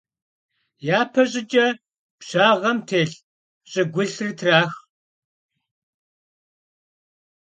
Yape 0.87 1.23
ş'ıç'e 1.31 1.65
pşşaxhuem 2.19 2.77
têlh 2.87 3.15
ş'ıgulhır 3.69 4.31
trax. 4.39 4.71